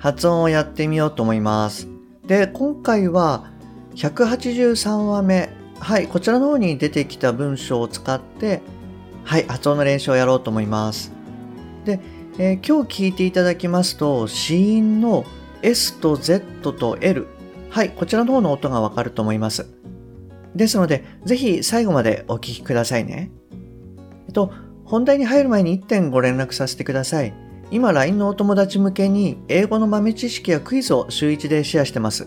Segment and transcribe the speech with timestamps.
[0.00, 1.86] 発音をやってみようと思います。
[2.26, 3.50] で今回は
[3.94, 5.50] 183話目。
[5.78, 8.60] はいこちらの方に出てきた文章を使って
[9.24, 11.12] はい発音の練習をやろうと思います。
[11.84, 12.00] で、
[12.38, 15.24] えー、今日聞いていただきますと子音の
[15.62, 17.28] S と Z と L
[17.70, 19.80] はいこちらの方の音がわかると思います。
[20.54, 23.30] ですので、ぜひ最後までお聞きくださいね。
[24.26, 24.52] えっと、
[24.84, 27.49] 本題に入る前に1点ご連絡させてください。
[27.70, 32.26] 今 LINE のお友達向けに英語の豆知識やクイズを週1でシェアしてます。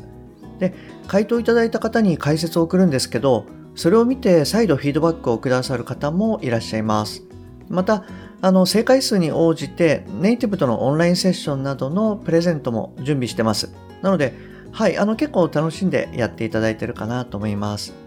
[0.59, 0.73] で、
[1.07, 7.23] 回答いただいた方に解説を送るんですけど、それを見て再度フィードバックをくださる方もいらっしゃいます。
[7.69, 8.05] また、
[8.41, 13.73] あの、正解数に応じてネイティブとのオンラインセッションなどのプレゼントも準備してます。
[14.01, 14.33] なので、
[14.71, 18.02] はい、あの結構楽しんでやっていただいてるかなと思います。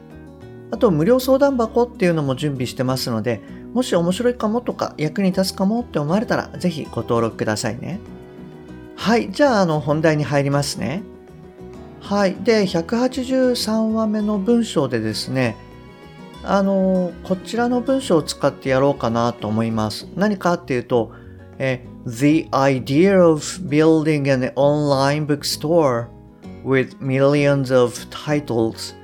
[0.70, 3.40] あと無料相談箱っていうのも準備してますので、
[3.72, 8.00] もし面白いかもとか役に立つかもって思われたら、ぜひご登録くださいね。
[8.96, 11.02] はい、じゃあ、あの、本題に入りますね。
[12.00, 15.56] はい、で、183話目の文章でですね、
[16.42, 20.08] あの、こちらの文章を使ってやろうかなと思います。
[20.16, 21.12] 何かっていうと、
[21.58, 26.06] え The idea of building an online bookstore
[26.64, 28.94] with millions of titles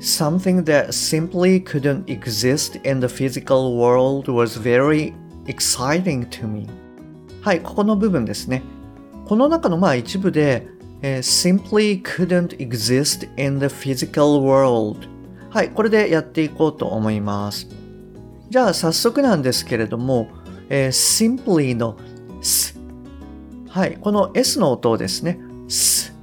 [0.00, 5.12] Something that simply couldn't exist in the physical world was very
[5.46, 6.66] exciting to me.
[7.42, 8.62] はい、ここの部分ですね。
[9.26, 10.66] この中のまあ一部で、
[11.02, 15.06] えー、simply couldn't exist in the physical world.
[15.50, 17.68] はい、これでやっていこうと思います。
[18.48, 20.28] じゃあ早速なんですけれども、
[20.70, 21.98] えー、simply の
[22.40, 22.74] s
[23.68, 25.38] はい、この s の音ですね、
[25.68, 26.14] s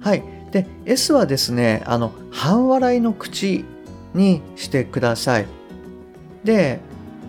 [0.00, 3.66] はい、で S はですねあの半笑いの口
[4.14, 5.46] にしてください。
[6.42, 6.80] で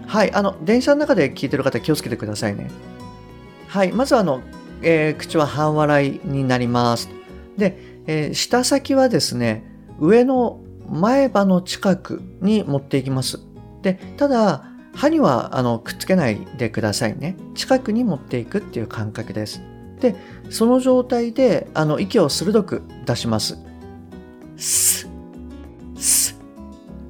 [0.07, 2.71] はいあの電車の中で聞いてる方気をつけてくださいね。
[3.67, 4.39] はいまずあの、
[4.81, 7.09] えー、口は半笑いになります。
[7.57, 7.77] で、
[8.07, 9.65] えー、舌先はですね
[9.99, 13.41] 上の前歯の近くに持っていきます。
[13.81, 14.63] でただ
[14.95, 17.35] 歯にはあのくっつけないでくださいね。
[17.53, 19.61] 近くに持っていくっていう感覚です。
[19.99, 20.15] で
[20.49, 23.57] その状態であの息を鋭く出します。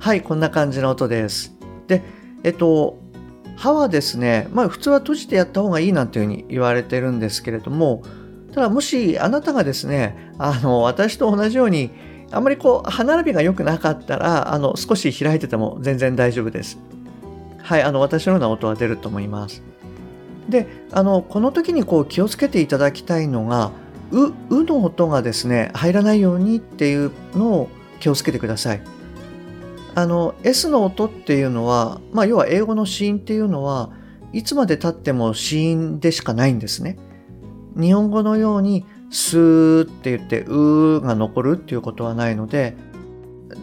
[0.02, 1.56] はいこんな感じの音です。
[1.86, 2.02] で
[2.44, 2.98] えっと
[3.56, 8.02] 歯はですねまあ普通は閉じてやった方がいいなんていうふうに言われてるんですけれども
[8.52, 11.92] ただもしあなたがですねあの私と同じように
[12.32, 16.80] あんまりこう歯並びが良くなかったらあの少し開いてても全然大丈夫です。
[17.62, 19.62] はいあの私のような音は出ると思います。
[20.50, 23.70] であのこの時にこう気をつけていただきたいのが
[24.10, 27.70] 「う」うの音がですね入らないようにっていうのを
[28.00, 28.82] 気をつけてください。
[29.94, 33.92] あの S の音っていうのは、まあ、要は英語の子音っていうのは
[34.32, 36.98] いつまでたっても子音でしかないんですね。
[37.78, 42.76] 日本語のようにスーって言ってうーが残るっていうことはないので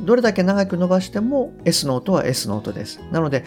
[0.02, 3.00] どれだけ長く伸ばしても S の音は S の音です。
[3.10, 3.44] なので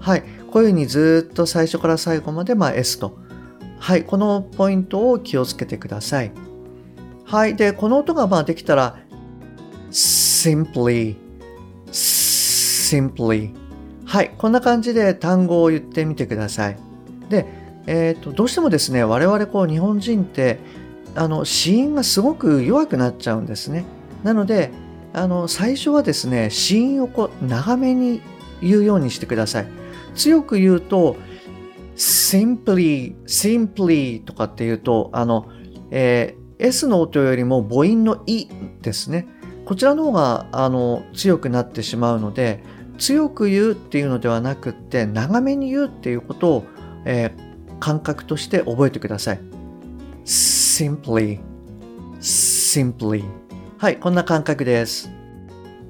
[0.00, 0.22] はい。
[0.50, 3.18] こういうふうにずっと最初から最後まで、まあ、S と。
[3.78, 4.04] はい。
[4.04, 6.32] このポイントを気をつけてください。
[7.24, 7.56] はい。
[7.56, 8.98] で、この音がまあできたら、
[9.90, 11.16] simply,
[11.90, 13.54] simply.
[14.04, 14.34] はい。
[14.36, 16.76] こんな感じで単語を言ってみてください。
[17.28, 17.46] で、
[17.86, 20.58] えっ、ー、と、どうしてもですね、我々こう日本人って、
[21.14, 23.84] あの、子音がすごく弱くなっちゃうんですね。
[24.22, 24.70] なので、
[25.12, 28.20] あの、最初はですね、子音をこう長めに
[28.60, 29.66] 言うようにしてください。
[30.14, 31.16] 強く言うと
[31.96, 35.46] simply, simply とかっていうと、あの、
[35.90, 38.46] えー、S の音よりも母音のい
[38.80, 39.26] ですね。
[39.66, 42.64] こちらの方が、あの、強くなってしまうので、
[42.96, 46.64] 強く言うっていうのではなくって、長めに言うっていうことを、
[47.04, 49.40] えー、感覚として覚えてください。
[50.24, 51.40] simply,
[52.20, 53.24] simply.
[53.76, 55.10] はい、こんな感覚です。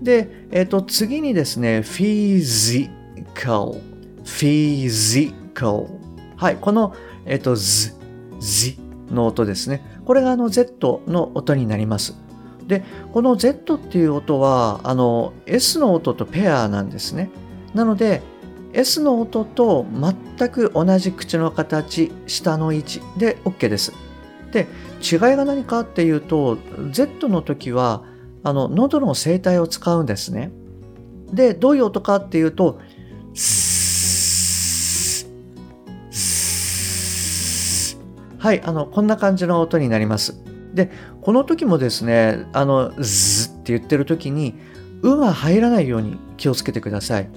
[0.02, 3.80] で、えっ、ー、と、次にですね、physical。
[4.24, 5.86] physical。
[6.36, 6.94] はい、この、
[7.26, 7.94] えっと、z、
[8.40, 8.76] z
[9.10, 9.93] の音ですね。
[10.04, 12.14] これがあの z の音になります。
[12.66, 17.30] で、この z っていう音は、あの、s の音とペアなんですね。
[17.74, 18.22] なので、
[18.74, 23.92] S の音と全く同じ口の形下の位置で OK です。
[24.52, 24.66] で
[25.00, 26.58] 違いが何かっていうと
[26.90, 28.02] Z の時は
[28.42, 30.50] あの喉の声帯を使うんですね。
[31.32, 32.80] でどういう音かっていうと
[38.44, 40.34] はいあのこんな感じの音になります。
[40.74, 40.90] で
[41.22, 44.54] この時もですねあのズって言ってる時に
[45.00, 47.30] 「う」が入らないように気をつけてください。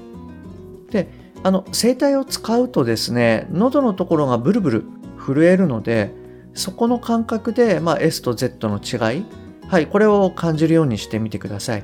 [0.91, 1.07] で
[1.43, 4.83] あの声帯を使うとですね喉のところがブルブル
[5.17, 6.11] 震えるので
[6.53, 9.25] そこの感覚で、まあ、S と Z の違い、
[9.69, 11.83] はい、これを感じるようにしてみてください。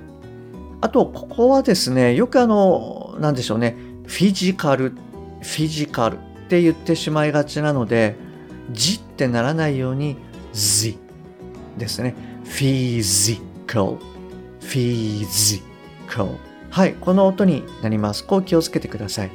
[0.81, 8.32] あとここはですねよくあの何でしょうねフィジカルフィジカルって言ってしまいがちなので
[8.71, 10.17] 字ってならないように
[10.53, 10.97] Z
[11.77, 12.15] ですね。
[12.45, 13.97] physical,
[14.61, 16.37] physical.
[16.69, 18.25] はい、この音になります。
[18.25, 19.31] こう気をつけてください。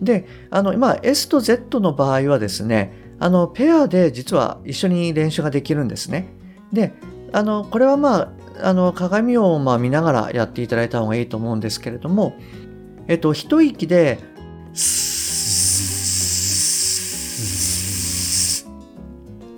[0.00, 6.28] で、あの、今 S と Z の場合はですね、あの、ペアで実は一緒に練習ができるんですね。
[6.72, 6.92] で、
[7.32, 12.34] あの、これはまあ、あの、鏡をまあ見ながらやっていただいた方がいいと思うんですけれども、
[13.06, 14.18] えっと、一息で、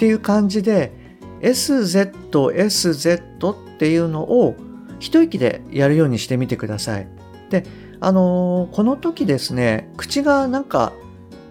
[0.01, 0.93] っていう感じで
[1.43, 4.57] SZ、SZ っていうのを
[4.99, 7.09] 一息でやるようにしてみてください。
[7.51, 7.67] で、
[8.01, 10.95] あのー、この時ですね、口がなんか、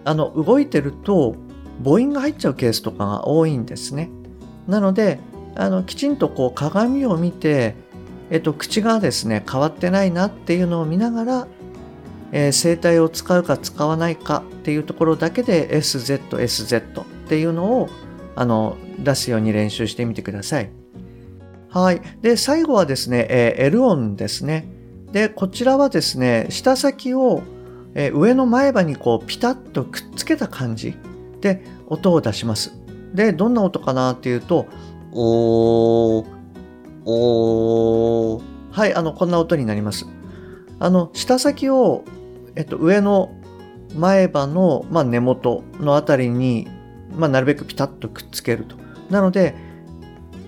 [0.04, 1.36] あの、動いてると
[1.84, 4.10] 母音が入っちゃうケースとかが多いんですね。
[4.66, 5.20] なので、
[5.54, 7.76] あの、きちんとこう鏡を見て、
[8.30, 11.48] えっと、口がですね、変わってないなっていうのを見ながら、
[12.32, 17.88] えー、声帯を使うか使わないかっていうところだけで SZ、SZ っていうのを
[18.40, 20.70] あの出すように練習してみてください。
[21.68, 22.00] はい。
[22.22, 24.66] で、最後はですね、えー、L 音ですね。
[25.12, 27.42] で、こちらはですね、舌先を、
[27.94, 30.94] えー、上の前歯にこうピタッとくっつけた感じ
[31.42, 32.72] で音を出します。
[33.12, 34.66] で、どんな音かなっていうと、
[35.12, 36.26] おー、
[37.04, 40.06] おー、はい、あの、こんな音になります。
[40.78, 42.04] あの、舌先を、
[42.56, 43.32] えっと、上の
[43.94, 46.68] 前歯の、まあ、根元のあたりに
[47.16, 48.76] まあ、なるべくピタッとくっつけると。
[49.10, 49.54] なので、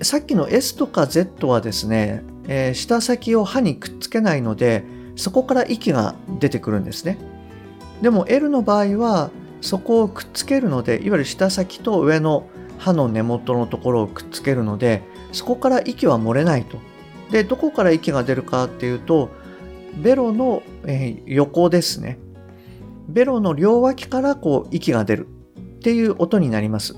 [0.03, 4.85] さっきの S とか Z はですね、えー、舌先を歯にくっつけないので、
[5.17, 7.19] そこから息が出てくるんですね。
[8.01, 9.31] でも L の場合は、
[9.61, 12.49] そこをくっつけるので、いわゆる舌先と上の
[12.79, 16.79] 歯の根元のところをくっつけるので、そこから息は漏れないと。
[17.31, 19.31] で、どこから息が出るかっていうと、
[19.97, 22.19] ベロの、えー、横ですね。
[23.09, 25.29] ベロの両脇からこう息が出る。
[25.83, 26.95] っていう音になります。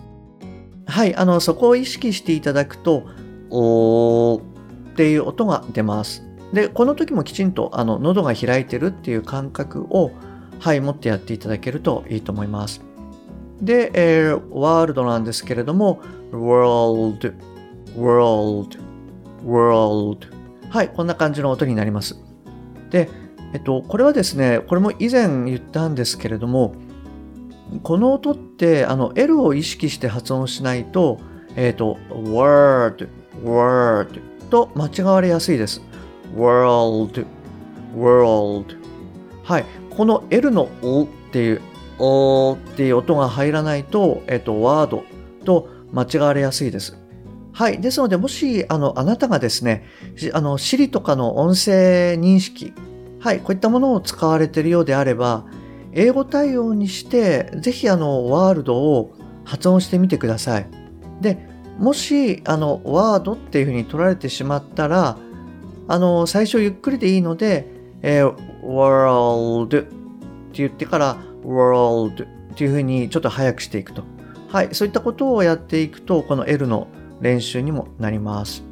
[0.87, 3.05] はい、あの、そこを意識していただくと、
[3.49, 4.43] おーっ
[4.95, 6.23] ていう音が出ます。
[6.53, 10.13] で、この時もきちんとあの喉が開いてるっていう感覚を、
[10.61, 12.83] はい、持ってやっていただけるといいと思います。
[13.63, 17.35] で、えー、ワールドなんですけれども、world,
[17.97, 18.79] world,
[19.47, 20.19] world
[20.69, 22.21] はい、こんな感じの音になります。
[22.91, 23.09] で、
[23.55, 26.75] えっと、これはですね、これも以前言ったんですけれども、
[27.83, 31.21] この音ってあの L を意識して発音しないと、
[31.57, 33.09] えっ、ー、と、word,
[33.43, 34.21] word
[34.51, 35.83] と間違われやすいです。
[36.37, 37.27] world,
[37.97, 38.77] world
[39.43, 39.65] はい。
[39.91, 41.63] この L のおっていう、
[41.99, 45.05] おっていう音が入らないと、えっ、ー、と、ワード
[45.44, 46.99] と間違われやすいです。
[47.53, 47.81] はい。
[47.81, 49.85] ですので、もし、あの、あなたがですね、
[50.33, 52.73] あの、Siri とかの音声認識、
[53.21, 55.44] はい、こういったものを使われているようであれば、
[55.94, 60.67] 英語対応にして、ぜひあの、ワールドを発音してみてください。
[61.20, 61.39] で、
[61.79, 65.19] もし、あの、ワードっていうふうに取られてしまったら、
[65.86, 67.67] あの、最初ゆっくりでいいので、
[68.03, 69.89] えー、world って
[70.55, 74.03] 言ってから、world っていうふうにちょっと早くしていくと。
[74.48, 76.89] はい、そういったことをやっていくと、この L の
[77.20, 78.65] 練習にもなります。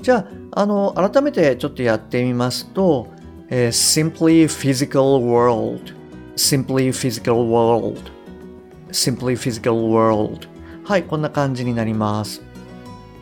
[0.00, 3.08] じゃあ、あの、改めてちょっとやってみますと、
[3.48, 6.03] えー、simply physical world
[6.36, 8.00] simply physical world
[8.90, 10.48] simply physical world
[10.84, 12.42] はい、こんな感じになります。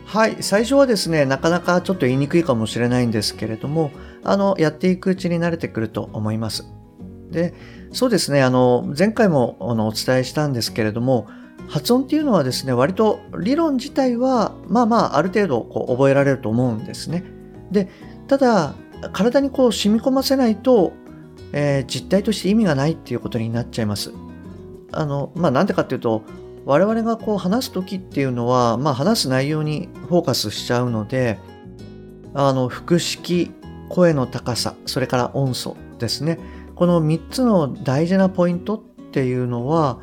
[0.05, 3.91] はい、最初はですね、なかなかちょっと言いにくいかもしれないんですけれども、
[4.21, 6.65] あの、やっていくうちに慣れてくると思います。
[7.31, 7.53] で、
[7.93, 11.27] そうですね、あの、前回もあのお伝えしたんですけれども、
[11.67, 17.23] 発音っていうのはですね、割と理論自体は、まあまあ、ある程度こう覚えられると思うんですね。
[17.71, 17.89] で、
[18.27, 18.75] ただ、
[19.13, 20.93] 体にこう染み込ませないと
[21.53, 24.11] えー、実態として意味がないっていうことになっちゃいます。
[24.91, 26.23] あの、まあ、なんでかっていうと、
[26.65, 31.39] 我々がこう話す時っていうのは、まあ、話す内容にフォーカスしちゃうので、
[32.33, 33.51] あの、腹式、
[33.89, 36.39] 声の高さ、それから音素ですね。
[36.75, 38.81] この3つの大事なポイントっ
[39.11, 39.99] ていうのは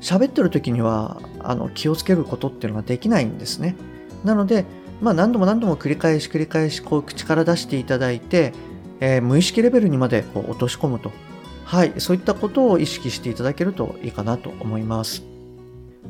[0.00, 3.76] 喋ってる時にはあの気をつけることっていうのができないんですね。
[4.24, 4.64] なので、
[5.00, 8.52] まあ、何度も何度も繰り返し繰り返しこう口から出していただいて、
[9.00, 11.12] えー、無意識レベルにまでこう落とし込むと。
[11.64, 15.22] はい、そういったことを意識していただけるといいかなと思います。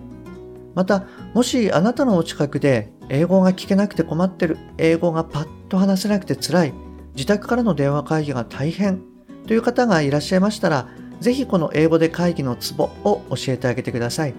[0.73, 6.73] また、もしあなたのお近くで英語が聞けなくて困ってる、英語がパッと話せなくて辛い、
[7.15, 9.01] 自宅からの電話会議が大変
[9.47, 10.88] という方がいらっしゃいましたら、
[11.19, 14.33] ぜひこの英語で会議のツボを教えてあげてください。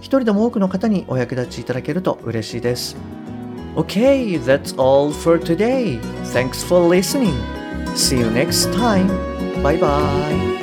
[0.00, 2.96] 一人でも多くの方にお役立ちいただけると嬉しいです。
[3.74, 6.00] Okay, that's all for today.
[6.32, 7.34] Thanks for listening.
[7.94, 9.08] See you next time.
[9.62, 10.55] Bye bye.